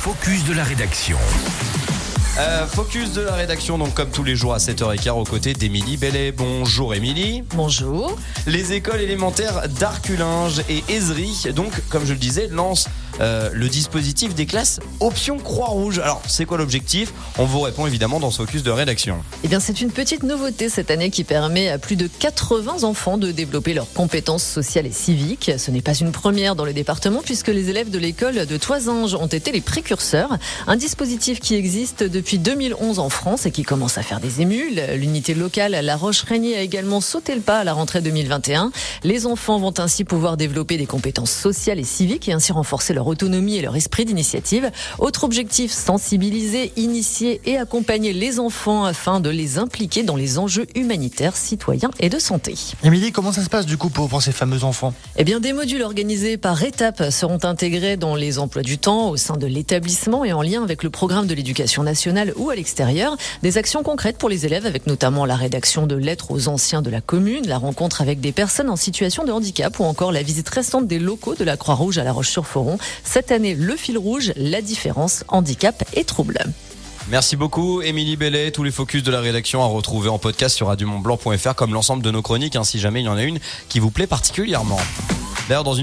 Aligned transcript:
focus 0.00 0.46
de 0.46 0.54
la 0.54 0.64
rédaction. 0.64 1.18
Euh, 2.38 2.66
focus 2.66 3.12
de 3.12 3.20
la 3.20 3.34
rédaction, 3.34 3.76
donc 3.76 3.92
comme 3.92 4.08
tous 4.08 4.24
les 4.24 4.34
jours 4.34 4.54
à 4.54 4.56
7h15 4.56 5.10
aux 5.10 5.24
côtés 5.24 5.52
d'Émilie 5.52 5.98
Bellet. 5.98 6.32
Bonjour 6.32 6.94
Émilie. 6.94 7.44
Bonjour. 7.54 8.16
Les 8.46 8.72
écoles 8.72 9.02
élémentaires 9.02 9.68
d'Arculinge 9.68 10.62
et 10.70 10.82
Ezry, 10.88 11.52
donc 11.54 11.70
comme 11.90 12.06
je 12.06 12.14
le 12.14 12.18
disais, 12.18 12.48
lancent 12.50 12.88
euh, 13.20 13.50
le 13.52 13.68
dispositif 13.68 14.34
des 14.34 14.46
classes 14.46 14.80
option 15.00 15.38
Croix-Rouge. 15.38 15.98
Alors 15.98 16.22
c'est 16.26 16.44
quoi 16.44 16.58
l'objectif? 16.58 17.12
On 17.38 17.44
vous 17.44 17.60
répond 17.60 17.86
évidemment 17.86 18.20
dans 18.20 18.30
ce 18.30 18.38
focus 18.38 18.62
de 18.62 18.70
rédaction. 18.70 19.16
Eh 19.44 19.48
bien 19.48 19.60
c'est 19.60 19.80
une 19.80 19.90
petite 19.90 20.22
nouveauté 20.22 20.68
cette 20.68 20.90
année 20.90 21.10
qui 21.10 21.24
permet 21.24 21.68
à 21.68 21.78
plus 21.78 21.96
de 21.96 22.06
80 22.06 22.84
enfants 22.84 23.18
de 23.18 23.30
développer 23.30 23.74
leurs 23.74 23.92
compétences 23.92 24.44
sociales 24.44 24.86
et 24.86 24.92
civiques. 24.92 25.52
Ce 25.58 25.70
n'est 25.70 25.82
pas 25.82 25.94
une 25.94 26.12
première 26.12 26.56
dans 26.56 26.64
le 26.64 26.72
département 26.72 27.20
puisque 27.24 27.48
les 27.48 27.68
élèves 27.68 27.90
de 27.90 27.98
l'école 27.98 28.46
de 28.46 28.56
Toisange 28.56 29.14
ont 29.14 29.26
été 29.26 29.52
les 29.52 29.60
précurseurs. 29.60 30.38
Un 30.66 30.76
dispositif 30.76 31.40
qui 31.40 31.54
existe 31.54 32.02
depuis 32.02 32.38
2011 32.38 32.98
en 32.98 33.08
France 33.08 33.46
et 33.46 33.50
qui 33.50 33.62
commence 33.62 33.98
à 33.98 34.02
faire 34.02 34.20
des 34.20 34.40
émules. 34.40 34.80
L'unité 34.94 35.34
locale 35.34 35.72
La 35.72 35.96
Roche-Régnier 35.96 36.56
a 36.56 36.62
également 36.62 37.00
sauté 37.00 37.34
le 37.34 37.40
pas 37.40 37.60
à 37.60 37.64
la 37.64 37.72
rentrée 37.72 38.00
2021. 38.00 38.72
Les 39.04 39.26
enfants 39.26 39.58
vont 39.58 39.74
ainsi 39.78 40.04
pouvoir 40.04 40.36
développer 40.36 40.76
des 40.76 40.86
compétences 40.86 41.32
sociales 41.32 41.78
et 41.78 41.84
civiques 41.84 42.28
et 42.28 42.32
ainsi 42.32 42.52
renforcer 42.52 42.94
leur 42.94 43.09
autonomie 43.10 43.56
et 43.56 43.62
leur 43.62 43.76
esprit 43.76 44.04
d'initiative. 44.04 44.70
Autre 44.98 45.24
objectif, 45.24 45.72
sensibiliser, 45.72 46.72
initier 46.76 47.40
et 47.44 47.58
accompagner 47.58 48.12
les 48.12 48.38
enfants 48.38 48.84
afin 48.84 49.20
de 49.20 49.28
les 49.28 49.58
impliquer 49.58 50.02
dans 50.02 50.16
les 50.16 50.38
enjeux 50.38 50.66
humanitaires, 50.74 51.36
citoyens 51.36 51.90
et 52.00 52.08
de 52.08 52.18
santé. 52.18 52.54
Émilie, 52.82 53.12
comment 53.12 53.32
ça 53.32 53.44
se 53.44 53.50
passe 53.50 53.66
du 53.66 53.76
coup 53.76 53.90
pour, 53.90 54.08
pour 54.08 54.22
ces 54.22 54.32
fameux 54.32 54.64
enfants? 54.64 54.94
Eh 55.16 55.24
bien, 55.24 55.40
des 55.40 55.52
modules 55.52 55.82
organisés 55.82 56.36
par 56.36 56.62
étapes 56.62 57.10
seront 57.10 57.44
intégrés 57.44 57.96
dans 57.96 58.14
les 58.14 58.38
emplois 58.38 58.62
du 58.62 58.78
temps 58.78 59.10
au 59.10 59.16
sein 59.16 59.36
de 59.36 59.46
l'établissement 59.46 60.24
et 60.24 60.32
en 60.32 60.42
lien 60.42 60.62
avec 60.62 60.82
le 60.82 60.90
programme 60.90 61.26
de 61.26 61.34
l'éducation 61.34 61.82
nationale 61.82 62.32
ou 62.36 62.50
à 62.50 62.54
l'extérieur. 62.54 63.16
Des 63.42 63.58
actions 63.58 63.82
concrètes 63.82 64.18
pour 64.18 64.28
les 64.28 64.46
élèves 64.46 64.66
avec 64.66 64.86
notamment 64.86 65.26
la 65.26 65.36
rédaction 65.36 65.86
de 65.86 65.96
lettres 65.96 66.30
aux 66.30 66.48
anciens 66.48 66.82
de 66.82 66.90
la 66.90 67.00
commune, 67.00 67.46
la 67.46 67.58
rencontre 67.58 68.00
avec 68.00 68.20
des 68.20 68.32
personnes 68.32 68.70
en 68.70 68.76
situation 68.76 69.24
de 69.24 69.32
handicap 69.32 69.78
ou 69.80 69.84
encore 69.84 70.12
la 70.12 70.22
visite 70.22 70.48
récente 70.48 70.86
des 70.86 70.98
locaux 70.98 71.34
de 71.34 71.44
la 71.44 71.56
Croix-Rouge 71.56 71.98
à 71.98 72.04
La 72.04 72.12
Roche-sur-Foron. 72.12 72.78
Cette 73.04 73.32
année, 73.32 73.54
le 73.54 73.76
fil 73.76 73.98
rouge, 73.98 74.32
la 74.36 74.62
différence, 74.62 75.24
handicap 75.28 75.84
et 75.94 76.04
troubles. 76.04 76.38
Merci 77.08 77.36
beaucoup, 77.36 77.82
Émilie 77.82 78.16
Bellet. 78.16 78.52
Tous 78.52 78.62
les 78.62 78.70
focus 78.70 79.02
de 79.02 79.10
la 79.10 79.20
rédaction 79.20 79.62
à 79.62 79.66
retrouver 79.66 80.08
en 80.08 80.18
podcast 80.18 80.54
sur 80.56 80.68
radiomontblanc.fr 80.68 81.54
comme 81.56 81.74
l'ensemble 81.74 82.02
de 82.02 82.10
nos 82.10 82.22
chroniques, 82.22 82.56
hein, 82.56 82.64
si 82.64 82.78
jamais 82.78 83.00
il 83.00 83.06
y 83.06 83.08
en 83.08 83.16
a 83.16 83.24
une 83.24 83.40
qui 83.68 83.80
vous 83.80 83.90
plaît 83.90 84.06
particulièrement. 84.06 84.78
D'ailleurs, 85.48 85.64
dans 85.64 85.74
une 85.74 85.78